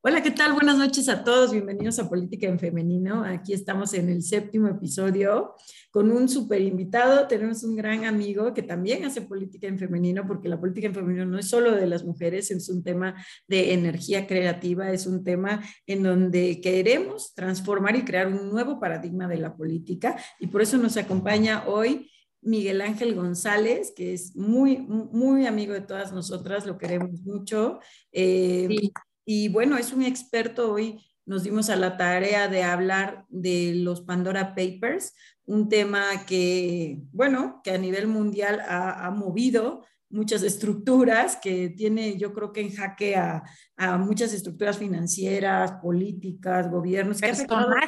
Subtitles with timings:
[0.00, 0.52] Hola, ¿qué tal?
[0.52, 1.50] Buenas noches a todos.
[1.50, 3.24] Bienvenidos a Política en Femenino.
[3.24, 5.56] Aquí estamos en el séptimo episodio
[5.90, 7.26] con un super invitado.
[7.26, 11.26] Tenemos un gran amigo que también hace política en femenino, porque la política en femenino
[11.26, 13.16] no es solo de las mujeres, es un tema
[13.48, 19.26] de energía creativa, es un tema en donde queremos transformar y crear un nuevo paradigma
[19.26, 20.16] de la política.
[20.38, 22.08] Y por eso nos acompaña hoy.
[22.40, 27.80] Miguel Ángel González, que es muy, muy amigo de todas nosotras, lo queremos mucho.
[28.12, 28.92] Eh, sí
[29.30, 31.04] y bueno, es un experto hoy.
[31.26, 35.14] Nos dimos a la tarea de hablar de los Pandora Papers,
[35.44, 42.32] un tema que, bueno, que a nivel mundial ha, movido muchas estructuras, que tiene yo
[42.32, 43.42] creo que en jaque a,
[43.76, 47.32] a muchas estructuras financieras, políticas, gobiernos, que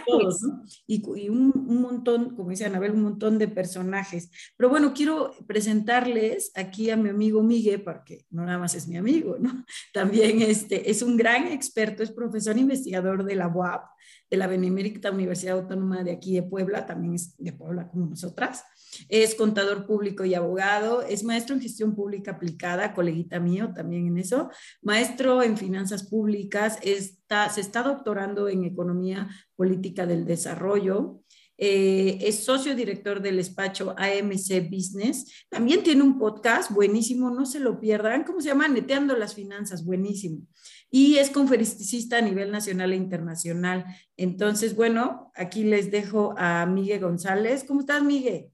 [0.06, 0.40] todos,
[0.86, 4.30] y, y un, un, montón, como dice Anabel, un montón de personajes.
[4.56, 8.96] Pero bueno, quiero presentarles aquí a mi amigo Miguel, porque no nada más es mi
[8.96, 9.64] amigo, ¿no?
[9.92, 13.82] También este, es un gran experto, es profesor investigador de la UAP,
[14.30, 18.64] de la Benemérita Universidad Autónoma de aquí de Puebla, también es de Puebla como nosotras.
[19.08, 24.18] Es contador público y abogado, es maestro en gestión pública aplicada, coleguita mío también en
[24.18, 24.50] eso,
[24.82, 31.19] maestro en finanzas públicas, está, se está doctorando en economía política del desarrollo,
[31.62, 35.44] eh, es socio director del despacho AMC Business.
[35.50, 38.24] También tiene un podcast buenísimo, no se lo pierdan.
[38.24, 38.66] ¿Cómo se llama?
[38.66, 40.46] Neteando las finanzas, buenísimo.
[40.90, 43.84] Y es conferencista a nivel nacional e internacional.
[44.16, 47.64] Entonces, bueno, aquí les dejo a Miguel González.
[47.68, 48.46] ¿Cómo estás, Miguel?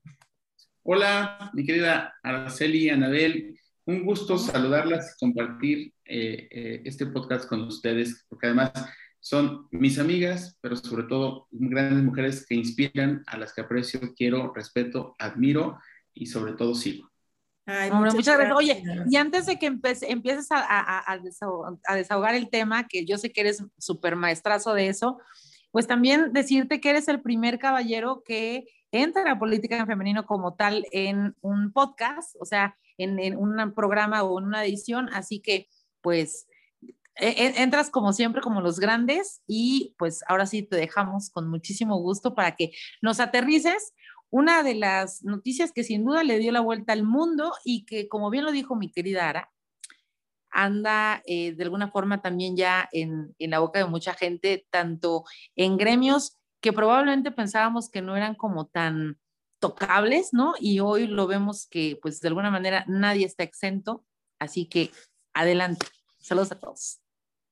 [0.83, 3.57] Hola, mi querida Araceli, Anabel.
[3.85, 8.73] Un gusto saludarlas y compartir eh, eh, este podcast con ustedes, porque además
[9.27, 14.53] son mis amigas, pero sobre todo grandes mujeres que inspiran, a las que aprecio, quiero,
[14.55, 15.81] respeto, admiro
[16.15, 17.11] y sobre todo sigo.
[17.67, 18.57] Ay, muchas, gracias.
[18.57, 21.19] Oye, y antes de que empieces a,
[21.97, 25.19] desahogar, el tema, que yo sé que eres súper maestrazo de eso,
[25.73, 30.25] pues también decirte que eres el primer caballero que entra a la política en femenino
[30.25, 35.09] como tal en un podcast, o sea, en, en un programa o en una edición,
[35.13, 35.67] así que
[36.01, 36.47] pues
[37.19, 42.35] entras como siempre como los grandes y pues ahora sí te dejamos con muchísimo gusto
[42.35, 43.95] para que nos aterrices
[44.31, 48.09] una de las noticias que sin duda le dio la vuelta al mundo y que
[48.09, 49.53] como bien lo dijo mi querida Ara,
[50.51, 55.25] anda eh, de alguna forma también ya en, en la boca de mucha gente, tanto
[55.55, 59.19] en gremios que probablemente pensábamos que no eran como tan
[59.61, 60.55] tocables, ¿no?
[60.59, 64.05] Y hoy lo vemos que pues de alguna manera nadie está exento,
[64.39, 64.91] así que
[65.35, 65.87] adelante.
[66.19, 67.06] Saludos a todos.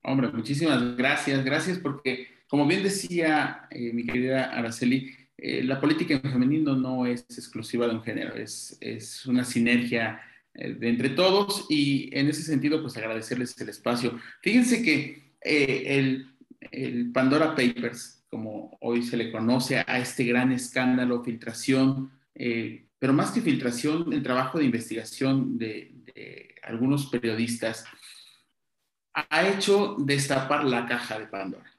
[0.06, 6.20] Hombre, muchísimas gracias, gracias porque, como bien decía eh, mi querida Araceli, eh, la política
[6.22, 10.20] en femenino no es exclusiva de un género, es, es una sinergia
[10.53, 14.20] eh, de entre todos y en ese sentido, pues agradecerles el espacio.
[14.42, 16.26] Fíjense que el,
[16.71, 22.10] el Pandora Papers, como hoy se le conoce a este gran escándalo, filtración,
[22.98, 27.86] pero más que filtración, el trabajo de investigación de, de algunos periodistas,
[29.14, 31.72] ha hecho destapar la caja de Pandora.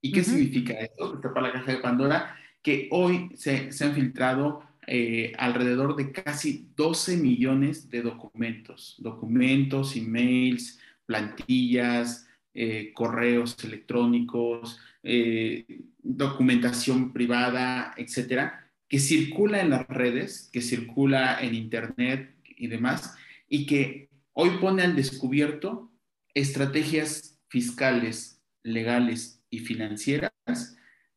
[0.00, 1.12] ¿Y qué significa esto?
[1.12, 7.18] Destapar la caja de Pandora, que hoy se, han filtrado eh, alrededor de casi 12
[7.18, 15.64] millones de documentos, documentos, emails, plantillas, eh, correos electrónicos, eh,
[16.02, 23.16] documentación privada, etcétera, que circula en las redes, que circula en Internet y demás,
[23.48, 25.90] y que hoy pone al descubierto
[26.34, 30.32] estrategias fiscales, legales y financieras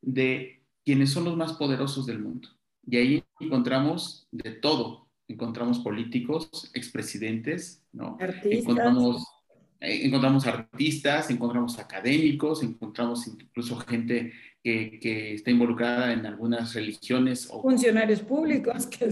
[0.01, 2.49] de quienes son los más poderosos del mundo.
[2.85, 5.09] Y ahí encontramos de todo.
[5.27, 8.17] Encontramos políticos, expresidentes, ¿no?
[8.21, 8.61] Artistas.
[8.61, 9.23] Encontramos,
[9.81, 14.31] eh, encontramos artistas, encontramos académicos, encontramos incluso gente
[14.63, 17.49] que, que, está involucrada en algunas religiones.
[17.51, 18.87] O, funcionarios públicos.
[18.97, 19.11] Que...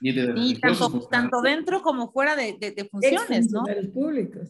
[0.00, 3.60] Y, de, tanto, tanto, dentro como fuera de, de, de funciones, ¿no?
[3.60, 4.48] Funcionarios públicos.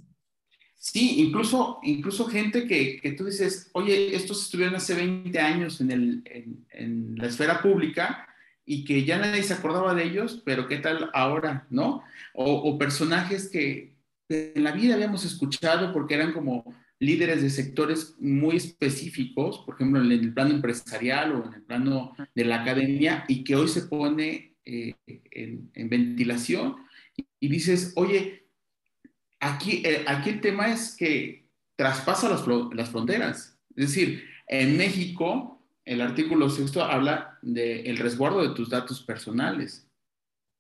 [0.83, 5.91] Sí, incluso, incluso gente que, que, tú dices, oye, estos estuvieron hace 20 años en,
[5.91, 8.27] el, en, en, la esfera pública
[8.65, 12.03] y que ya nadie se acordaba de ellos, pero ¿qué tal ahora, no?
[12.33, 13.95] O, o personajes que,
[14.31, 20.03] en la vida habíamos escuchado porque eran como líderes de sectores muy específicos, por ejemplo,
[20.03, 23.83] en el plano empresarial o en el plano de la academia, y que hoy se
[23.83, 26.77] pone eh, en, en, ventilación
[27.19, 28.41] y, y dices, oye,
[29.41, 33.59] aquí, eh, aquí el tema es que traspasa las, las, fronteras.
[33.75, 39.89] Es decir, en México, el artículo sexto habla del resguardo de tus datos personales,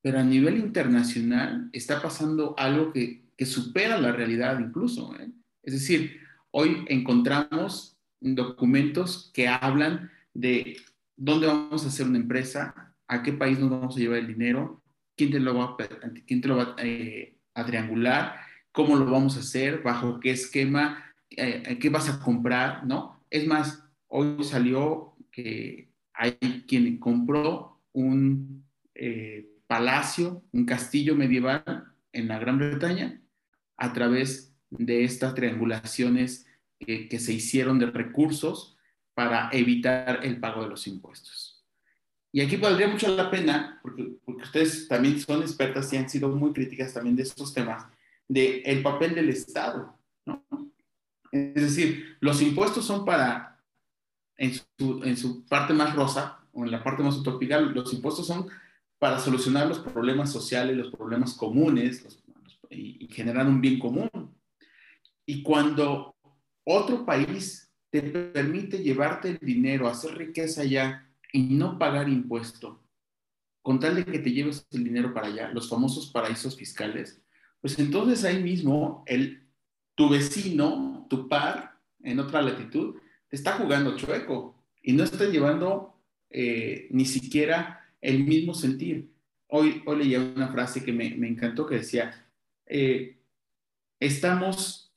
[0.02, 5.14] pero a nivel internacional está pasando algo que, que supera la realidad incluso.
[5.20, 5.28] ¿eh?
[5.62, 6.20] Es decir,
[6.52, 10.78] Hoy encontramos documentos que hablan de
[11.16, 14.82] dónde vamos a hacer una empresa, a qué país nos vamos a llevar el dinero,
[15.16, 15.76] quién te lo va,
[16.26, 18.40] quién te lo va eh, a triangular,
[18.72, 23.24] cómo lo vamos a hacer, bajo qué esquema, eh, qué vas a comprar, ¿no?
[23.30, 26.32] Es más, hoy salió que hay
[26.66, 28.64] quien compró un
[28.94, 33.20] eh, palacio, un castillo medieval en la Gran Bretaña
[33.76, 36.46] a través de estas triangulaciones
[36.78, 38.78] que se hicieron de recursos
[39.14, 41.62] para evitar el pago de los impuestos.
[42.32, 46.28] Y aquí valdría mucho la pena, porque, porque ustedes también son expertas y han sido
[46.28, 47.86] muy críticas también de estos temas,
[48.30, 49.98] de el papel del Estado.
[50.24, 50.44] ¿no?
[51.32, 53.60] Es decir, los impuestos son para,
[54.36, 58.28] en su, en su parte más rosa, o en la parte más utópica, los impuestos
[58.28, 58.48] son
[59.00, 62.06] para solucionar los problemas sociales, los problemas comunes
[62.68, 64.08] y, y generar un bien común.
[65.26, 66.14] Y cuando
[66.64, 72.80] otro país te permite llevarte el dinero, hacer riqueza allá y no pagar impuesto,
[73.62, 77.20] con tal de que te lleves el dinero para allá, los famosos paraísos fiscales,
[77.60, 79.46] pues entonces ahí mismo el,
[79.94, 82.96] tu vecino, tu par, en otra latitud,
[83.28, 89.10] te está jugando chueco y no está llevando eh, ni siquiera el mismo sentir.
[89.48, 92.26] Hoy, hoy leía una frase que me, encantó que decía,
[92.66, 93.18] eh,
[93.98, 94.94] estamos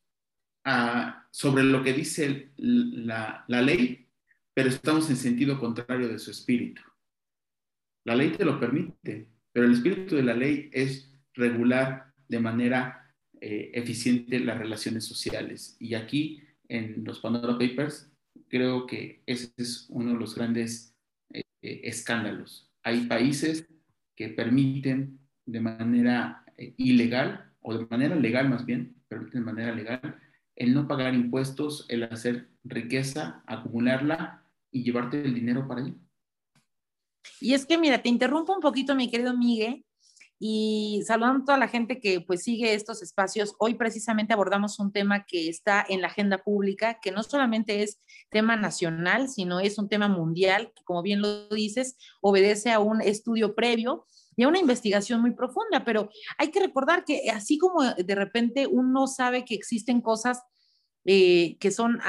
[0.63, 4.07] a, sobre lo que dice la, la ley,
[4.54, 6.81] pero estamos en sentido contrario de su espíritu.
[8.06, 13.13] La ley te lo permite, pero el espíritu de la ley es regular de manera
[13.41, 15.75] eh, eficiente las relaciones sociales.
[15.79, 18.11] Y aquí, en los Pandora Papers,
[18.47, 20.95] creo que ese es uno de los grandes
[21.31, 22.71] eh, escándalos.
[22.83, 23.67] Hay países
[24.15, 29.73] que permiten de manera eh, ilegal, o de manera legal más bien, permiten de manera
[29.73, 30.19] legal,
[30.55, 35.93] el no pagar impuestos, el hacer riqueza, acumularla y llevarte el dinero para allá.
[37.39, 39.83] Y es que, mira, te interrumpo un poquito, mi querido Miguel,
[40.39, 43.56] y saludando a toda la gente que pues sigue estos espacios.
[43.59, 48.00] Hoy precisamente abordamos un tema que está en la agenda pública, que no solamente es
[48.30, 53.01] tema nacional, sino es un tema mundial, que como bien lo dices, obedece a un
[53.01, 57.83] estudio previo y a una investigación muy profunda, pero hay que recordar que así como
[57.83, 60.41] de repente uno sabe que existen cosas
[61.06, 62.00] eh, que son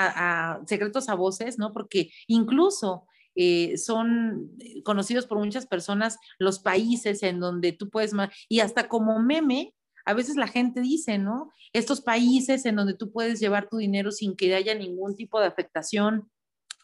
[0.67, 1.73] secretos a voces, ¿no?
[1.73, 4.51] Porque incluso eh, son
[4.85, 8.13] conocidos por muchas personas los países en donde tú puedes,
[8.49, 11.51] y hasta como meme, a veces la gente dice, ¿no?
[11.73, 15.47] Estos países en donde tú puedes llevar tu dinero sin que haya ningún tipo de
[15.47, 16.31] afectación,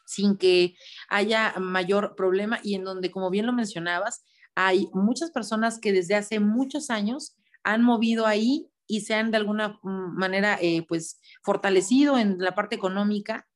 [0.07, 0.75] sin que
[1.09, 4.25] haya mayor problema y en donde, como bien lo mencionabas,
[4.55, 9.37] hay muchas personas que desde hace muchos años han movido ahí y se han de
[9.37, 13.47] alguna mm, manera, eh, pues, fortalecido en la parte económica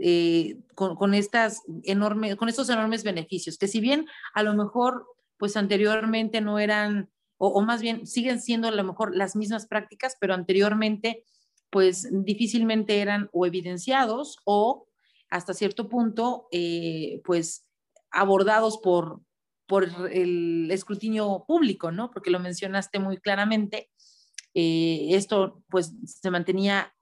[0.00, 5.06] eh, con, estas enormes, con estos enormes beneficios, que si bien a lo mejor,
[5.36, 10.16] pues anteriormente no eran, o, más bien siguen siendo a lo mejor las mismas prácticas,
[10.20, 11.24] pero anteriormente,
[11.70, 14.86] pues difícilmente eran o evidenciados o
[15.30, 17.66] hasta cierto punto, eh, pues
[18.10, 19.20] abordados por,
[19.66, 22.10] por el escrutinio público, ¿no?
[22.10, 23.90] Porque lo mencionaste muy claramente.
[24.54, 26.94] Eh, esto pues se mantenía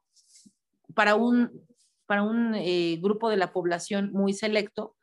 [0.95, 1.67] para un
[2.07, 4.97] para un eh, grupo de la población muy selecto,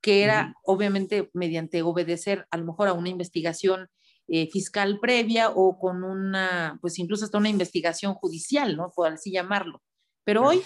[0.00, 3.88] que era obviamente mediante obedecer a lo mejor a una investigación
[4.28, 8.90] eh, fiscal previa o con una, pues incluso hasta una investigación judicial, ¿no?
[8.94, 9.82] Por así llamarlo.
[10.24, 10.62] Pero hoy,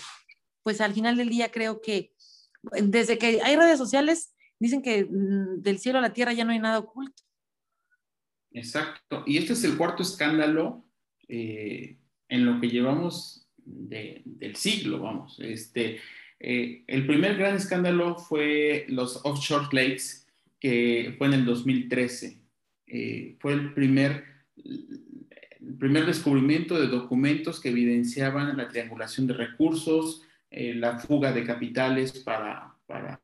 [0.62, 2.12] pues al final del día creo que
[2.62, 6.52] desde que hay redes sociales, dicen que mm, del cielo a la tierra ya no
[6.52, 7.22] hay nada oculto.
[8.52, 9.22] Exacto.
[9.26, 10.86] Y este es el cuarto escándalo
[11.28, 15.38] eh, en lo que llevamos del siglo, vamos.
[15.40, 16.00] Este,
[16.38, 20.26] eh, el primer gran escándalo fue los offshore lakes,
[20.60, 22.38] que fue en el 2013.
[22.86, 24.24] Eh, fue el primer,
[25.78, 32.12] primer descubrimiento de documentos que evidenciaban la triangulación de recursos, eh, la fuga de capitales
[32.12, 33.20] para, para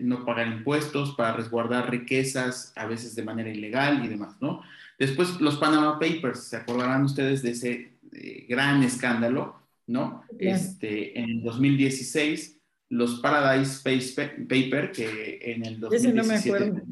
[0.00, 4.62] no pagar impuestos, para resguardar riquezas, a veces de manera ilegal y demás, ¿no?
[5.00, 10.24] Después los Panama Papers, se acordarán ustedes de ese eh, gran escándalo, ¿no?
[10.38, 16.82] Este, en 2016, los Paradise Paper, que en el 2017...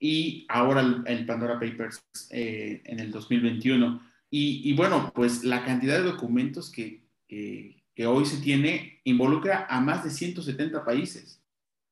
[0.00, 4.00] Y ahora el, Pandora Papers eh, en el 2021.
[4.30, 9.66] Y, y, bueno, pues la cantidad de documentos que, que, que, hoy se tiene involucra
[9.68, 11.42] a más de 170 países.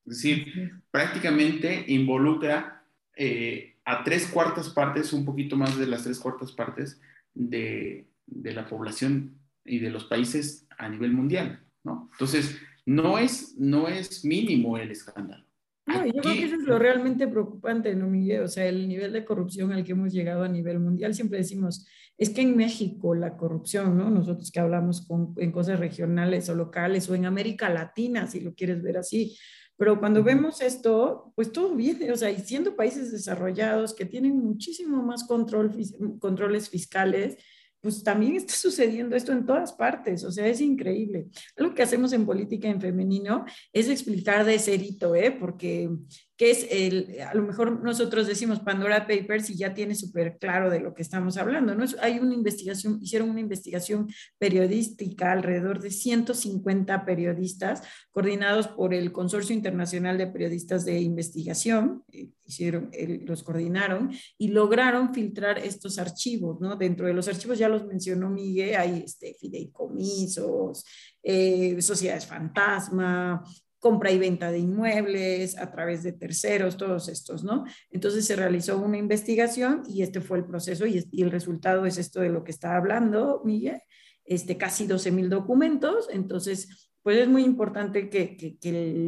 [0.05, 2.85] Es decir, prácticamente involucra
[3.17, 7.01] eh, a tres cuartas partes, un poquito más de las tres cuartas partes
[7.37, 12.09] de, de, la población y de los países a nivel mundial, ¿no?
[12.13, 15.45] Entonces, no es, no es mínimo el escándalo.
[15.87, 18.43] No, yo creo que eso es lo realmente preocupante, ¿no, Miguel?
[18.43, 21.87] O sea, el nivel de corrupción al que hemos llegado a nivel mundial, siempre decimos,
[22.19, 24.11] es que en México la corrupción, ¿no?
[24.11, 28.55] Nosotros que hablamos con, en cosas regionales o locales o en América Latina, si lo
[28.55, 29.37] quieres ver así,
[29.77, 34.39] pero cuando vemos esto, pues todo viene, o sea, y siendo países desarrollados que tienen
[34.39, 35.73] muchísimo más control,
[36.19, 37.37] controles fiscales,
[37.81, 41.27] pues también está sucediendo esto en todas partes, o sea, es increíble.
[41.57, 45.31] Lo que hacemos en política en femenino es explicar de cerito, ¿eh?
[45.31, 45.91] Porque
[46.37, 50.69] que es el, a lo mejor nosotros decimos Pandora Papers y ya tiene súper claro
[50.69, 51.85] de lo que estamos hablando, ¿no?
[52.03, 59.55] Hay una investigación, hicieron una investigación periodística alrededor de 150 periodistas coordinados por el Consorcio
[59.55, 62.91] Internacional de Periodistas de Investigación, eh, hicieron,
[63.25, 66.77] los coordinaron y lograron filtrar estos archivos, ¿no?
[66.77, 70.85] Dentro de los archivos, ya los mencionó Miguel, hay este, fideicomisos,
[71.23, 73.43] eh, sociedades fantasma,
[73.87, 77.65] compra y venta de inmuebles a través de terceros, todos estos, ¿no?
[77.89, 82.21] Entonces se realizó una investigación y este fue el proceso y, el resultado es esto
[82.21, 83.81] de lo que está hablando Miguel,
[84.25, 89.07] este, casi 12 mil documentos, entonces pues es muy importante que, que,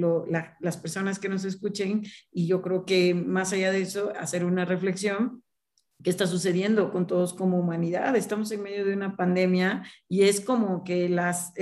[0.60, 4.64] las personas que nos escuchen y yo creo que más allá de eso, hacer una
[4.64, 5.42] reflexión
[6.02, 8.14] qué está sucediendo con todos como humanidad.
[8.14, 11.52] Estamos en medio de una pandemia y es como que las,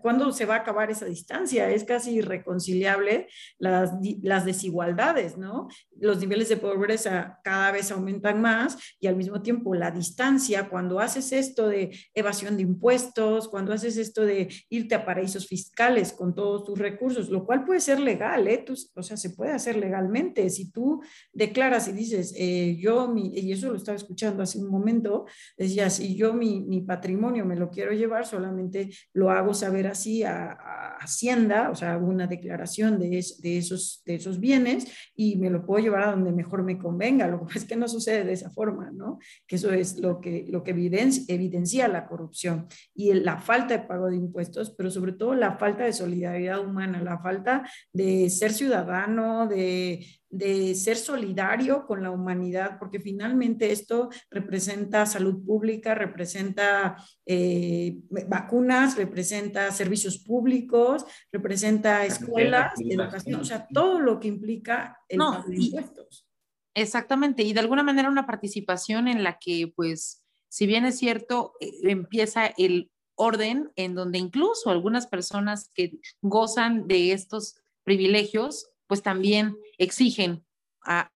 [0.00, 1.70] ¿cuándo se va a acabar esa distancia?
[1.70, 3.28] Es casi irreconciliable
[3.58, 3.92] las,
[4.22, 5.68] las desigualdades, ¿no?
[5.98, 10.98] Los niveles de pobreza cada vez aumentan más y al mismo tiempo la distancia, cuando
[10.98, 16.34] haces esto de evasión de impuestos, cuando haces esto de irte a paraísos fiscales con
[16.34, 18.64] todos tus recursos, lo cual puede ser legal, ¿eh?
[18.94, 20.48] o sea, se puede hacer legalmente.
[20.48, 21.02] Si tú
[21.32, 26.16] declaras y dices, eh, yo, y eso lo estaba escuchando hace un momento, decía, si
[26.16, 30.56] yo mi, mi patrimonio me lo quiero llevar, solamente lo hago saber así a,
[30.98, 35.64] Hacienda, o sea, hago una declaración de, de, esos, de esos bienes y me lo
[35.64, 37.28] puedo llevar a donde mejor me convenga.
[37.28, 39.18] Lo que es que no sucede de esa forma, ¿no?
[39.46, 43.86] Que eso es lo que, lo que evidencia, evidencia la corrupción y la falta de
[43.86, 48.52] pago de impuestos, pero sobre todo la falta de solidaridad humana, la falta de ser
[48.52, 56.96] ciudadano, de de ser solidario con la humanidad, porque finalmente esto representa salud pública, representa
[57.24, 65.18] eh, vacunas, representa servicios públicos, representa escuelas, educación, o sea, todo lo que implica el
[65.18, 66.26] pago de impuestos.
[66.74, 71.54] Exactamente, y de alguna manera una participación en la que, pues, si bien es cierto,
[71.60, 79.02] eh, empieza el orden en donde incluso algunas personas que gozan de estos privilegios pues
[79.02, 80.44] también exigen
[80.82, 81.10] a,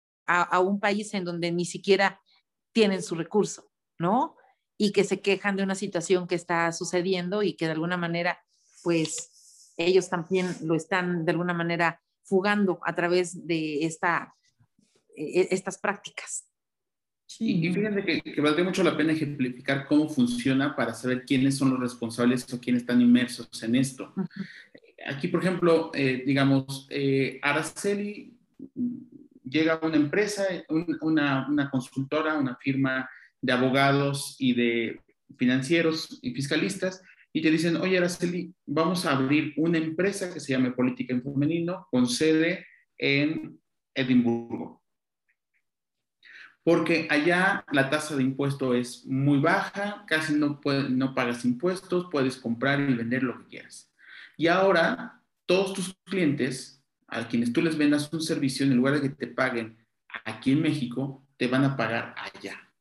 [0.61, 2.21] un país en donde ni siquiera
[2.73, 4.37] tienen su recurso, ¿no?
[4.79, 8.39] Y que se quejan de una situación que está sucediendo y que de alguna manera,
[8.85, 14.35] pues ellos también lo están de alguna manera fugando a través de esta,
[15.17, 16.47] e, e, estas prácticas.
[17.27, 17.67] Sí.
[17.67, 21.71] Y fíjense que, que, valdría mucho la pena ejemplificar cómo funciona para saber quiénes son
[21.71, 24.13] los responsables o quiénes están inmersos en esto
[25.07, 28.37] aquí, por ejemplo, eh, digamos, eh, Araceli
[29.45, 30.45] llega una empresa,
[31.01, 33.09] una, una, consultora, una firma
[33.41, 35.01] de abogados y de
[35.37, 37.03] financieros y fiscalistas,
[37.33, 41.23] y te dicen, oye, Araceli, vamos a abrir una empresa que se llame Política en
[41.23, 42.67] Femenino con sede
[42.99, 43.61] en
[43.95, 44.83] Edimburgo.
[46.63, 52.37] Porque allá la tasa de impuesto es muy baja, casi no, no pagas impuestos, puedes
[52.37, 53.93] comprar y vender lo que quieras.
[54.37, 56.80] Y ahora todos tus clientes,
[57.11, 59.77] a quienes tú les vendas un servicio, en lugar de que te paguen
[60.25, 62.73] aquí en México, te van a pagar allá.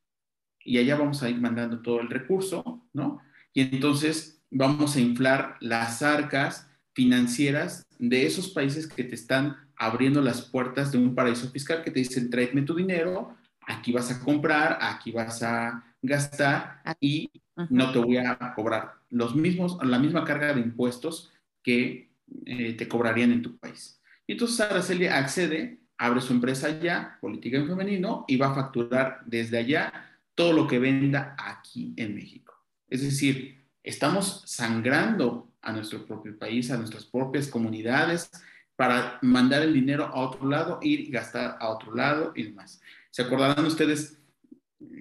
[0.64, 3.22] Y allá vamos a ir mandando todo el recurso, ¿no?
[3.54, 10.22] Y entonces vamos a inflar las arcas financieras de esos países que te están abriendo
[10.22, 14.20] las puertas de un paraíso fiscal que te dicen, tráeme tu dinero, aquí vas a
[14.20, 17.32] comprar, aquí vas a gastar y
[17.70, 21.32] no te voy a cobrar los mismos, la misma carga de impuestos
[21.64, 22.10] que
[22.46, 23.99] eh, te cobrarían en tu país.
[24.30, 29.22] Y entonces Araceli accede, abre su empresa allá, política en femenino, y va a facturar
[29.26, 29.92] desde allá
[30.36, 32.54] todo lo que venda aquí en México.
[32.88, 38.30] Es decir, estamos sangrando a nuestro propio país, a nuestras propias comunidades,
[38.76, 42.80] para mandar el dinero a otro lado, ir gastar a otro lado y demás.
[43.10, 44.20] ¿Se acordarán ustedes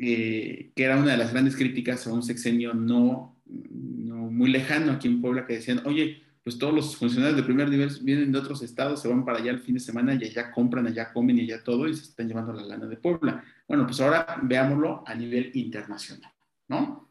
[0.00, 4.92] eh, que era una de las grandes críticas a un sexenio no, no muy lejano
[4.92, 8.38] aquí en Puebla que decían, oye, pues todos los funcionarios de primer nivel vienen de
[8.38, 11.36] otros estados, se van para allá el fin de semana y allá compran, allá comen
[11.36, 13.44] y allá todo y se están llevando la lana de Puebla.
[13.66, 16.32] Bueno, pues ahora veámoslo a nivel internacional,
[16.68, 17.10] ¿no?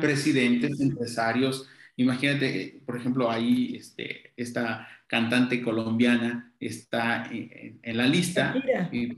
[0.00, 8.54] Presidentes, empresarios, Imagínate, por ejemplo, ahí este, esta cantante colombiana está en, la lista.
[8.54, 9.16] Shakira.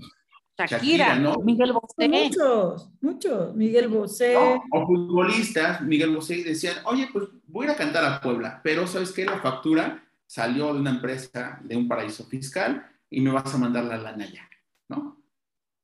[0.56, 1.38] Shakira, ¿no?
[1.38, 2.08] Miguel Bosé.
[2.08, 3.54] Muchos, muchos.
[3.56, 4.36] Miguel Bosé.
[4.36, 8.86] o futbolistas, Miguel Bosé, decían, oye, pues voy a ir a cantar a Puebla, pero
[8.86, 9.24] ¿sabes qué?
[9.24, 13.84] La factura salió de una empresa de un paraíso fiscal y me vas a mandar
[13.84, 14.48] la lana ya,
[14.88, 15.20] ¿no?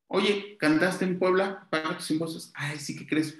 [0.07, 1.67] Oye, ¿cantaste en Puebla?
[1.71, 2.53] ¿Pagas tus impuestos?
[2.55, 3.37] Ay, sí, ¿qué crees?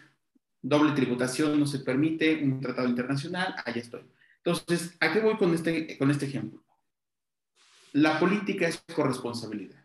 [0.63, 4.03] Doble tributación no se permite, un tratado internacional, allá estoy.
[4.45, 6.63] Entonces, ¿a qué voy con este, con este ejemplo?
[7.93, 9.80] La política es corresponsabilidad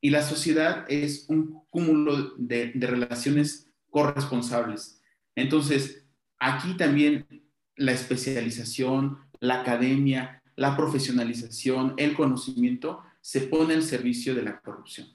[0.00, 5.02] y la sociedad es un cúmulo de, relaciones corresponsables.
[5.34, 6.06] Entonces,
[6.38, 7.26] aquí también
[7.76, 15.08] la especialización, la academia, la profesionalización, el conocimiento se pone al servicio de la corrupción.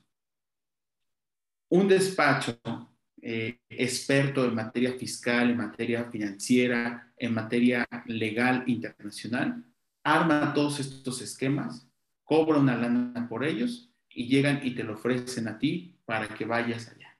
[1.70, 2.60] Un despacho
[3.22, 9.64] eh, experto en materia fiscal, en materia financiera, en materia legal internacional,
[10.04, 11.88] arma todos estos esquemas,
[12.24, 16.46] cobra una lana por ellos y llegan y te lo ofrecen a ti para que
[16.46, 17.18] vayas allá.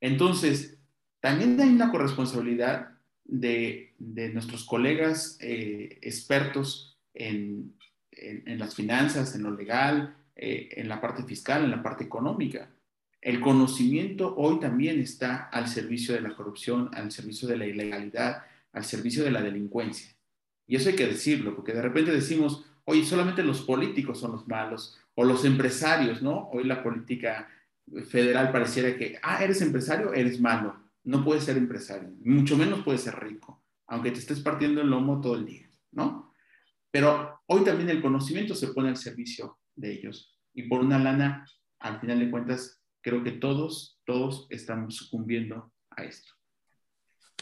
[0.00, 0.78] Entonces,
[1.20, 2.90] también hay una corresponsabilidad
[3.24, 7.74] de, nuestros colegas eh, expertos en,
[8.46, 12.70] las finanzas, en lo legal, eh, en la parte fiscal, en la parte económica.
[13.20, 18.44] El conocimiento hoy también está al servicio de la corrupción, al servicio de la ilegalidad,
[18.72, 20.14] al servicio de la delincuencia.
[20.66, 24.46] Y eso hay que decirlo, porque de repente decimos, oye, solamente los políticos son los
[24.46, 26.48] malos, o los empresarios, ¿no?
[26.50, 27.48] Hoy la política
[28.08, 33.02] federal pareciera que, ah, eres empresario, eres malo, no puedes ser empresario, mucho menos puedes
[33.02, 36.32] ser rico, aunque te estés partiendo el lomo todo el día, ¿no?
[36.90, 41.46] Pero hoy también el conocimiento se pone al servicio de ellos y por una lana,
[41.80, 46.32] al final de cuentas, creo que todos, todos estamos sucumbiendo a esto.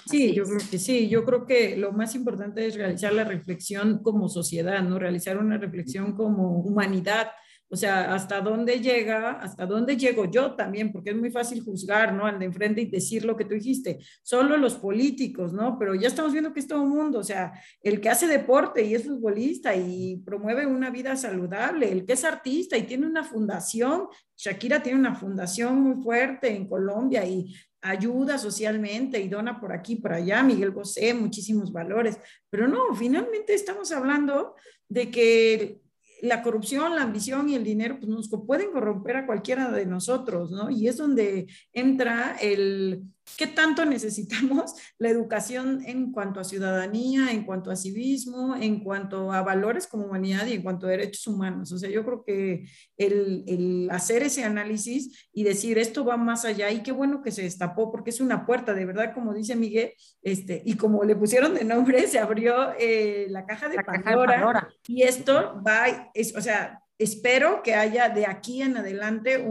[0.07, 4.03] Sí, yo creo que sí, yo creo que lo más importante es realizar la reflexión
[4.03, 4.99] como sociedad, ¿no?
[4.99, 7.29] Realizar una reflexión como humanidad,
[7.73, 12.13] o sea, hasta dónde llega, hasta dónde llego yo también, porque es muy fácil juzgar,
[12.13, 12.27] ¿no?
[12.27, 13.99] Al de enfrente y decir lo que tú dijiste.
[14.23, 15.79] Solo los políticos, ¿no?
[15.79, 18.85] Pero ya estamos viendo que es todo el mundo, o sea, el que hace deporte
[18.85, 23.25] y es futbolista y promueve una vida saludable, el que es artista y tiene una
[23.25, 29.73] fundación, Shakira tiene una fundación muy fuerte en Colombia y ayuda socialmente y dona por
[29.73, 32.19] aquí, por allá, Miguel Bosé, muchísimos valores,
[32.51, 34.57] pero no, finalmente estamos hablando
[34.91, 35.82] de que
[36.23, 40.53] la corrupción, la ambición y el dinero pues nos pueden corromper a cualquiera de nosotros,
[40.53, 40.71] ¿no?
[40.71, 43.03] Y es donde entra el,
[43.37, 49.33] ¿Qué tanto necesitamos la educación en cuanto a ciudadanía, en cuanto a civismo, en cuanto
[49.33, 51.73] a valores como humanidad y en cuanto a derechos humanos?
[51.73, 56.45] O sea, yo creo que el, el, hacer ese análisis y decir esto va más
[56.45, 59.57] allá y qué bueno que se destapó porque es una puerta, de verdad, como dice
[59.57, 64.69] Miguel, este, y como le pusieron de nombre, se abrió eh, la caja de, Pandora,
[64.87, 69.45] y esto va, es, o sea, espero que haya de aquí en adelante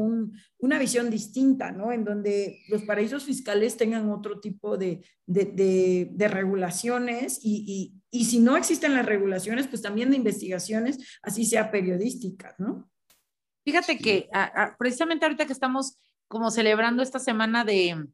[0.60, 1.92] una visión distinta, ¿no?
[1.92, 5.02] En donde los paraísos fiscales tengan otro tipo de,
[6.18, 12.90] regulaciones y, si no existen las regulaciones, pues también de investigaciones, así sea periodísticas, ¿no?
[13.64, 14.28] Fíjate que
[14.80, 18.08] precisamente ahorita que estamos como celebrando esta semana de,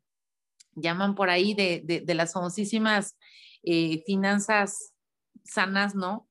[0.77, 3.17] llaman por ahí, de, las famosísimas
[3.63, 4.93] eh, finanzas
[5.43, 6.27] sanas, ¿no?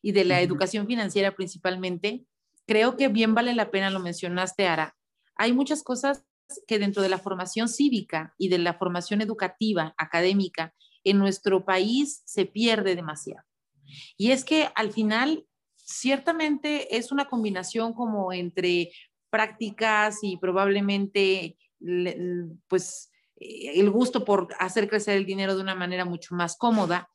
[0.00, 2.24] Y de la educación financiera principalmente,
[2.72, 4.96] creo que bien vale la pena, lo mencionaste, Ara.
[5.36, 6.24] Hay muchas cosas
[6.66, 12.22] que dentro de la formación cívica y de la formación educativa, académica, en nuestro país
[12.24, 13.44] se pierde demasiado.
[14.16, 18.90] Y es que al final, ciertamente es una combinación como entre
[19.28, 21.58] prácticas y probablemente,
[22.68, 27.10] pues, el gusto por hacer crecer el dinero de una manera mucho más cómoda,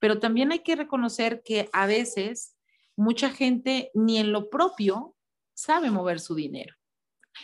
[0.00, 2.57] pero también hay que reconocer que a veces
[2.98, 5.14] mucha gente ni en lo propio
[5.54, 6.74] sabe mover su dinero.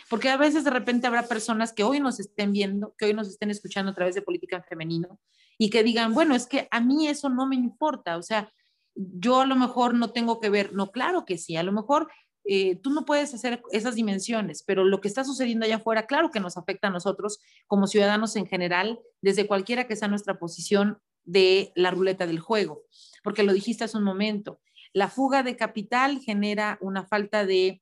[0.09, 3.29] Porque a veces de repente habrá personas que hoy nos estén viendo, que hoy nos
[3.29, 5.19] estén escuchando a través de política en femenino
[5.57, 8.51] y que digan, bueno, es que a mí eso no me importa, o sea,
[8.95, 12.11] yo a lo mejor no tengo que ver, no, claro que sí, a lo mejor
[12.43, 16.31] eh, tú no puedes hacer esas dimensiones, pero lo que está sucediendo allá afuera, claro
[16.31, 20.99] que nos afecta a nosotros como ciudadanos en general, desde cualquiera que sea nuestra posición
[21.23, 22.83] de la ruleta del juego,
[23.23, 24.59] porque lo dijiste hace un momento,
[24.95, 27.81] la fuga de capital genera una falta de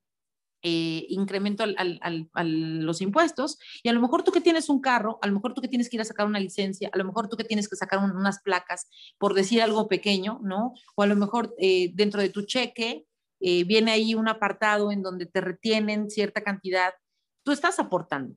[0.63, 5.27] eh, incremento a los impuestos y a lo mejor tú que tienes un carro, a
[5.27, 7.37] lo mejor tú que tienes que ir a sacar una licencia, a lo mejor tú
[7.37, 10.73] que tienes que sacar unas placas, por decir algo pequeño, ¿no?
[10.95, 13.05] O a lo mejor eh, dentro de tu cheque
[13.41, 16.95] eh, viene ahí un apartado en donde te retienen cierta cantidad,
[17.43, 18.35] tú estás aportando.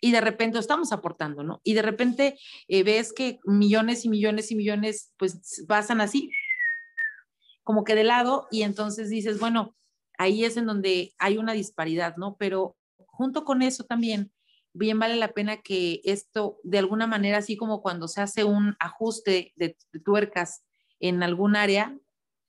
[0.00, 1.60] y de repente estamos aportando, ¿no?
[1.64, 6.30] Y de repente ves que millones y millones y millones pues pasan así,
[7.68, 9.76] como que de lado, y entonces dices, bueno,
[10.16, 12.34] ahí es en donde hay una disparidad, ¿no?
[12.38, 14.32] Pero junto con eso también,
[14.72, 18.74] bien vale la pena que esto, de alguna manera, así como cuando se hace un
[18.80, 20.64] ajuste de, tuercas
[20.98, 21.94] en algún área,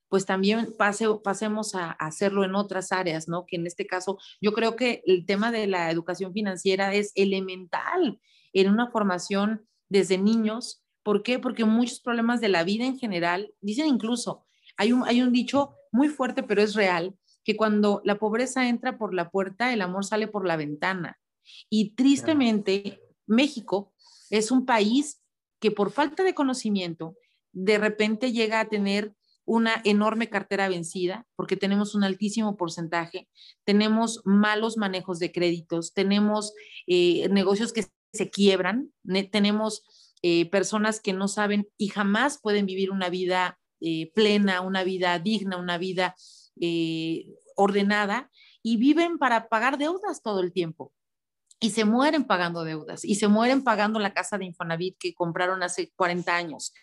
[0.08, 3.46] pues también pase, pasemos a, hacerlo en otras áreas, ¿no?
[3.46, 8.22] Que en este caso yo creo que el tema de la educación financiera es elemental
[8.54, 10.82] en una formación desde niños.
[11.04, 11.40] ¿Por qué?
[11.40, 14.46] Porque muchos problemas de la vida en general, dicen incluso,
[14.80, 17.14] hay un, hay un dicho muy fuerte, pero es real,
[17.44, 21.20] que cuando la pobreza entra por la puerta, el amor sale por la ventana.
[21.70, 23.94] Y tristemente, México
[24.30, 25.22] es un país
[25.60, 27.18] que por falta de conocimiento,
[27.52, 29.14] de repente llega a tener
[29.44, 33.28] una enorme cartera vencida, porque tenemos un altísimo porcentaje,
[33.66, 36.54] tenemos malos manejos de créditos, tenemos
[36.88, 38.94] eh, negocios que se quiebran,
[39.30, 39.84] tenemos
[40.22, 45.18] eh, personas que no saben y jamás pueden vivir una vida eh, plena, una vida
[45.20, 46.16] digna, una vida
[47.56, 48.30] ordenada,
[48.62, 50.94] y viven para pagar deudas todo el tiempo.
[51.62, 55.64] Y se mueren pagando deudas, y se mueren pagando la casa de Infonavit que compraron
[55.64, 56.74] hace 40 años,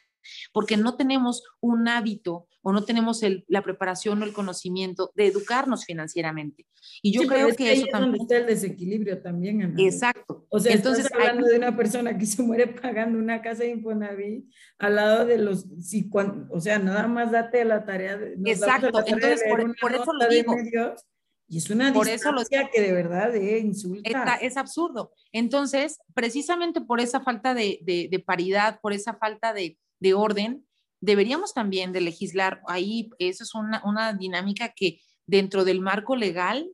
[0.53, 5.85] porque no tenemos un hábito o no tenemos la preparación o el conocimiento de educarnos
[5.85, 6.67] financieramente.
[7.01, 8.23] Y yo creo que eso también...
[8.23, 9.73] está el desequilibrio también.
[9.79, 10.47] Exacto.
[10.49, 14.47] O sea, entonces hablando de una persona que se muere pagando una casa de Infonavit
[14.79, 16.11] al lado de los, si,
[16.51, 18.35] o sea, nada más date la tarea de...
[18.51, 19.45] Exacto, entonces
[19.81, 20.57] por, eso lo digo.
[21.47, 22.33] y es una por eso
[22.73, 24.39] que de verdad eh, insulta.
[24.43, 25.13] es absurdo.
[25.31, 30.67] Entonces, precisamente por esa falta de, de paridad, por esa falta de, de orden,
[31.01, 36.71] deberíamos también de legislar ahí, eso es una, una dinámica que dentro del marco legal,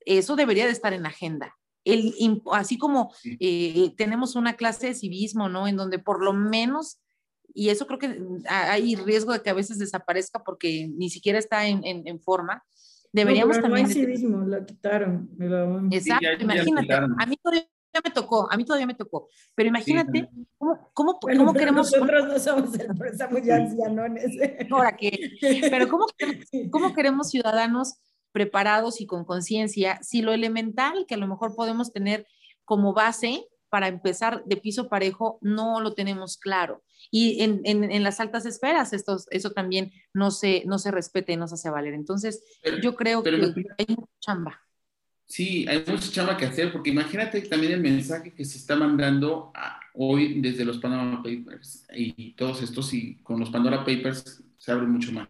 [0.00, 1.56] eso debería de estar en agenda.
[1.84, 2.14] El,
[2.52, 5.68] así como eh, tenemos una clase de civismo, ¿no?
[5.68, 7.00] En donde por lo menos,
[7.52, 11.66] y eso creo que hay riesgo de que a veces desaparezca porque ni siquiera está
[11.66, 12.64] en, en, forma,
[13.12, 13.82] deberíamos también...
[13.82, 15.28] No hay civismo, lo quitaron.
[15.90, 17.36] Exacto, imagínate, a mí
[18.02, 19.28] me tocó, a mí todavía me tocó.
[19.54, 20.28] Pero imagínate
[20.58, 21.92] cómo, cómo, cómo queremos.
[21.92, 24.36] Nosotros no somos empresa muy ancianones.
[24.70, 25.30] Ahora que,
[25.70, 26.06] pero ¿cómo,
[26.70, 27.94] cómo queremos ciudadanos
[28.32, 32.26] preparados y con conciencia si lo elemental que a lo mejor podemos tener
[32.64, 36.82] como base para empezar de piso parejo no lo tenemos claro?
[37.10, 41.32] Y en, en, en las altas esferas esto, eso también no se, no se respeta
[41.32, 41.94] y no se hace valer.
[41.94, 42.42] Entonces,
[42.82, 44.60] yo creo que hay mucha chamba.
[45.26, 49.52] Sí, hay mucha chamba que hacer, porque imagínate también el mensaje que se está mandando
[49.94, 54.86] hoy desde los Panama Papers y todos estos, y con los Pandora Papers se abre
[54.86, 55.28] mucho más.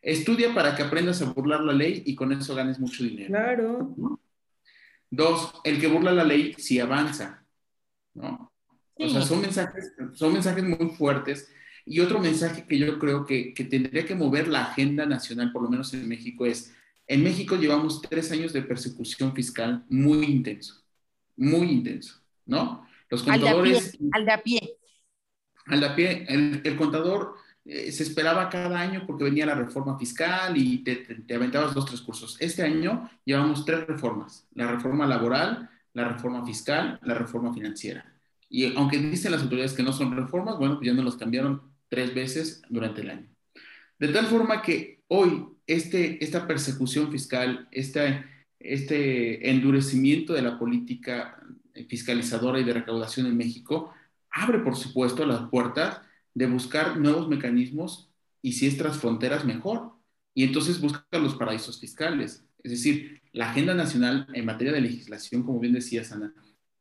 [0.00, 3.28] Estudia para que aprendas a burlar la ley y con eso ganes mucho dinero.
[3.28, 4.18] Claro.
[5.10, 7.44] Dos, el que burla la ley sí avanza,
[8.14, 8.52] ¿no?
[8.94, 11.50] O sea, son mensajes, son mensajes muy fuertes.
[11.84, 15.62] Y otro mensaje que yo creo que, que tendría que mover la agenda nacional, por
[15.62, 16.74] lo menos en México, es
[17.08, 20.84] en México llevamos tres años de persecución fiscal muy intenso,
[21.36, 22.86] muy intenso, ¿no?
[23.08, 23.96] Los contadores...
[24.12, 24.76] Al de a pie.
[25.66, 26.26] Al de a pie.
[26.28, 31.34] El, contador eh, se esperaba cada año porque venía la reforma fiscal y te, te,
[31.34, 32.36] aventabas dos, tres cursos.
[32.40, 34.46] Este año llevamos tres reformas.
[34.52, 38.04] La reforma laboral, la reforma fiscal, la reforma financiera.
[38.50, 41.62] Y aunque dicen las autoridades que no son reformas, bueno, pues ya nos los cambiaron
[41.88, 43.28] tres veces durante el año.
[43.98, 48.24] De tal forma que hoy este, esta persecución fiscal, este,
[48.58, 51.40] este endurecimiento de la política
[51.88, 53.92] fiscalizadora y de recaudación en México,
[54.30, 56.00] abre, por supuesto, las puertas
[56.34, 58.10] de buscar nuevos mecanismos
[58.42, 59.92] y si es tras fronteras, mejor.
[60.34, 62.44] Y entonces busca los paraísos fiscales.
[62.62, 66.32] Es decir, la agenda nacional en materia de legislación, como bien decía Sana,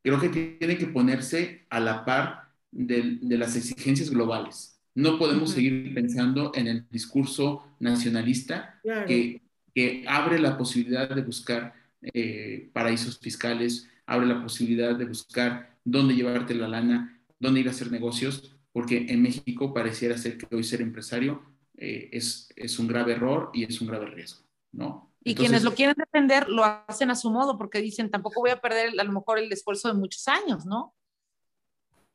[0.02, 4.77] creo que tiene que ponerse a la par de, de las exigencias globales.
[4.98, 9.44] No podemos seguir pensando en el discurso nacionalista que,
[9.76, 16.16] que, abre la posibilidad de buscar eh, paraísos fiscales, abre la posibilidad de buscar dónde
[16.16, 20.64] llevarte la lana, dónde ir a hacer negocios, porque en México pareciera ser que hoy
[20.64, 21.44] ser empresario
[21.78, 25.14] eh, es, es un grave error y es un grave riesgo, ¿no?
[25.24, 28.62] Y quienes lo quieren defender lo hacen a su modo porque dicen, tampoco voy a
[28.62, 30.96] perder a lo mejor el esfuerzo de muchos años, ¿no?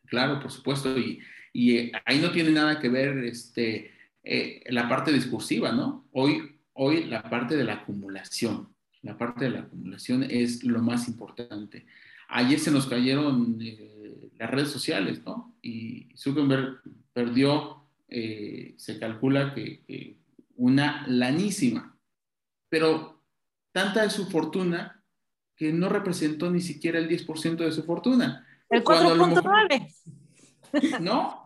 [0.07, 0.99] Claro, por supuesto.
[0.99, 1.21] Y,
[1.53, 6.07] y eh, ahí no tiene nada que ver este, eh, la parte discursiva, ¿no?
[6.13, 8.69] Hoy, hoy la parte de la acumulación,
[9.03, 11.87] la parte de la acumulación es lo más importante.
[12.29, 15.55] Ayer se nos cayeron eh, las redes sociales, ¿no?
[15.61, 16.81] Y Zuckerberg
[17.13, 20.17] perdió, se calcula que,
[20.57, 21.97] una lanísima,
[22.69, 23.23] pero
[23.73, 25.03] tanta es su fortuna
[25.57, 28.47] que no representó ni siquiera el 10% de su fortuna.
[28.69, 29.89] El 4.9.
[31.01, 31.42] ¿No?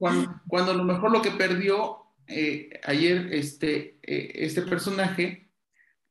[0.00, 5.50] Cuando, cuando, a lo mejor lo que perdió eh, ayer este, eh, este personaje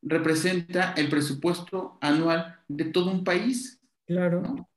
[0.04, 3.82] representa el presupuesto anual de todo un país.
[4.06, 4.69] Claro.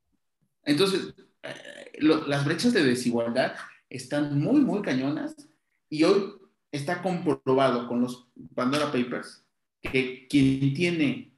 [0.65, 3.55] Entonces, eh, las brechas de desigualdad
[3.91, 5.37] están muy, muy cañonas
[5.91, 6.33] y hoy
[6.71, 9.45] está comprobado con los Pandora Papers
[9.83, 11.37] que quien tiene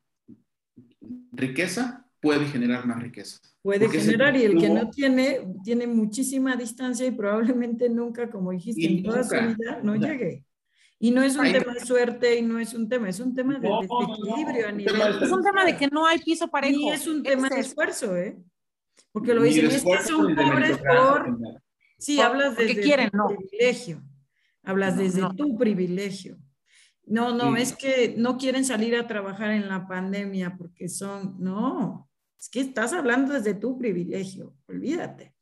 [1.33, 3.39] riqueza puede generar más riqueza.
[3.63, 8.87] Puede generar y el que no tiene, tiene muchísima distancia y probablemente nunca, como dijiste,
[8.87, 10.45] en toda su vida no llegue.
[10.99, 13.59] Y no es un tema de suerte y no es un tema, es un tema
[13.59, 15.23] de desequilibrio a nivel.
[15.23, 16.81] Es un tema de que no hay piso parejo.
[16.81, 18.39] Y es un tema de esfuerzo, ¿eh?
[19.13, 21.39] Porque lo dicen, es que son pobres por...
[21.99, 24.03] Sí, hablas desde quieren, tu privilegio.
[24.63, 26.39] Hablas desde tu privilegio.
[27.07, 32.09] No, no, es que no quieren salir a trabajar en la pandemia porque son, no,
[32.45, 35.33] es que estás hablando desde tu privilegio, olvídate.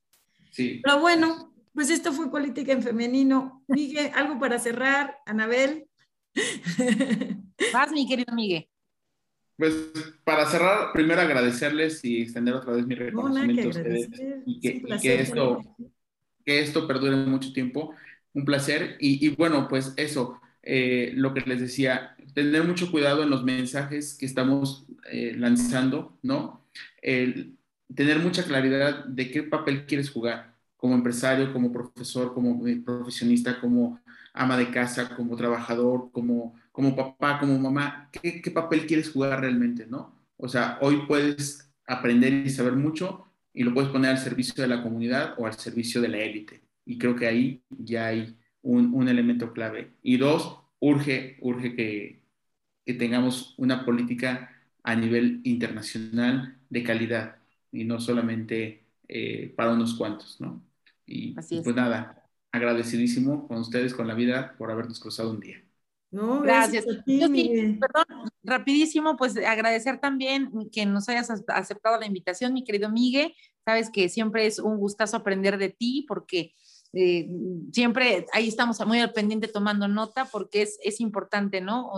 [0.53, 0.81] Sí.
[0.85, 3.65] Pero bueno, pues esto fue Política en Femenino.
[3.67, 5.89] Miguel, algo para cerrar, Anabel.
[7.73, 8.69] Vas, mi querido Miguel.
[9.57, 9.75] Pues
[10.23, 14.09] para cerrar, primero agradecerles y extender otra vez mi reconocimiento a ustedes
[14.47, 15.61] y, que, esto,
[16.45, 17.95] que esto perdure mucho tiempo.
[18.33, 18.97] Un placer.
[19.01, 24.15] Y, bueno, pues eso, eh, lo que les decía, tener mucho cuidado en los mensajes
[24.15, 26.62] que estamos eh, lanzando, ¿no?
[27.03, 27.59] El
[27.95, 34.01] tener mucha claridad de qué papel quieres jugar como empresario, como profesor, como profesionista, como
[34.35, 39.41] ama de casa, como trabajador, como, como papá, como mamá, ¿qué, qué papel quieres jugar
[39.41, 40.17] realmente, ¿no?
[40.37, 44.69] O sea, hoy puedes aprender y saber mucho y lo puedes poner al servicio de
[44.69, 46.63] la comunidad o al servicio de la élite.
[46.85, 49.93] Y creo que ahí ya hay un, un elemento clave.
[50.03, 52.25] Y dos, urge, urge que,
[52.85, 54.51] que tengamos una política
[54.83, 57.37] a nivel internacional de calidad
[57.71, 60.65] y no solamente eh, para unos cuantos, ¿no?
[61.07, 65.63] Y pues nada, agradecidísimo con ustedes, con la vida, por habernos cruzado un día.
[66.11, 66.85] No, gracias.
[66.85, 73.35] perdón, rapidísimo, pues agradecer también que nos hayas aceptado la invitación, mi querido Miguel.
[73.65, 76.55] Sabes que siempre es un gustazo aprender de ti porque
[76.93, 77.29] eh,
[77.73, 81.91] siempre ahí estamos muy al pendiente tomando nota porque es, es importante, ¿no?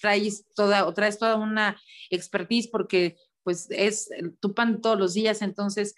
[0.00, 4.08] Traes toda, o traes toda una expertise porque pues es
[4.40, 5.94] tu pan todos los días, entonces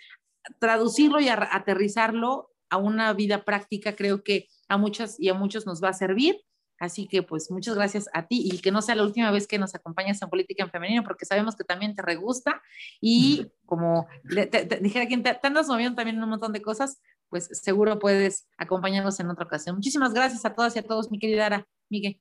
[0.59, 5.83] traducirlo y aterrizarlo a una vida práctica creo que a muchas y a muchos nos
[5.83, 6.37] va a servir.
[6.81, 9.59] Así que pues muchas gracias a ti y que no sea la última vez que
[9.59, 12.61] nos acompañas en Política en Femenino porque sabemos que también te regusta
[13.01, 17.01] y como te, dijera quien te, andas moviendo también un montón de cosas,
[17.35, 19.75] pues seguro puedes acompañarnos en otra ocasión.
[19.75, 22.21] Muchísimas gracias a todas y a todos, mi querida Ara, Miguel.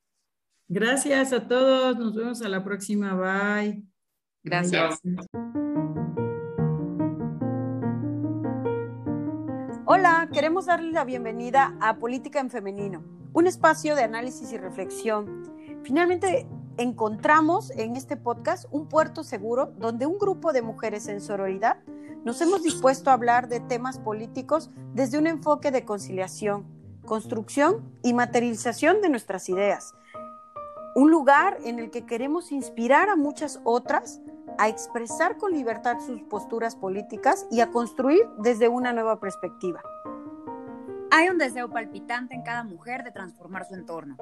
[0.67, 3.83] Gracias a todos, nos vemos a la próxima, bye.
[4.43, 4.99] Gracias.
[9.85, 15.43] Hola, queremos darle la bienvenida a Política en Femenino, un espacio de análisis y reflexión.
[15.83, 16.47] Finalmente
[16.77, 21.77] encontramos en este podcast un puerto seguro donde un grupo de mujeres en sororidad
[22.23, 26.65] nos hemos dispuesto a hablar de temas políticos desde un enfoque de conciliación,
[27.05, 29.93] construcción y materialización de nuestras ideas.
[30.95, 34.21] Un lugar en el que queremos inspirar a muchas otras
[34.57, 39.81] a expresar con libertad sus posturas políticas y a construir desde una nueva perspectiva.
[41.11, 44.17] Hay un deseo palpitante en cada mujer de transformar su entorno.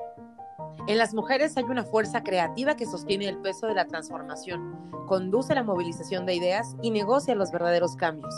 [0.88, 5.54] En las mujeres hay una fuerza creativa que sostiene el peso de la transformación, conduce
[5.54, 8.34] la movilización de ideas y negocia los verdaderos cambios.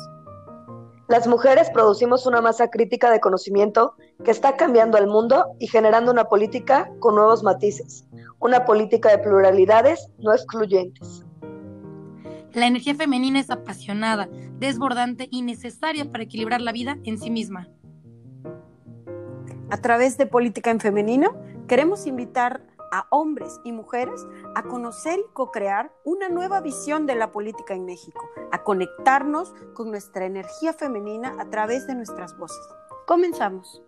[1.07, 6.11] Las mujeres producimos una masa crítica de conocimiento que está cambiando al mundo y generando
[6.11, 8.05] una política con nuevos matices,
[8.39, 11.23] una política de pluralidades no excluyentes.
[12.53, 17.67] La energía femenina es apasionada, desbordante y necesaria para equilibrar la vida en sí misma.
[19.69, 21.35] A través de Política en Femenino,
[21.67, 27.31] queremos invitar a hombres y mujeres a conocer y co-crear una nueva visión de la
[27.31, 28.21] política en México,
[28.51, 32.63] a conectarnos con nuestra energía femenina a través de nuestras voces.
[33.07, 33.81] Comenzamos.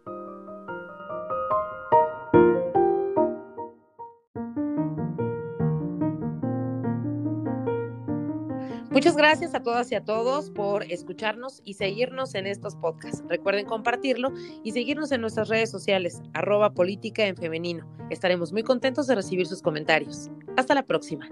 [8.95, 13.21] Muchas gracias a todas y a todos por escucharnos y seguirnos en estos podcasts.
[13.27, 14.31] Recuerden compartirlo
[14.63, 17.86] y seguirnos en nuestras redes sociales, arroba política en femenino.
[18.10, 20.29] Estaremos muy contentos de recibir sus comentarios.
[20.55, 21.27] Hasta la próxima.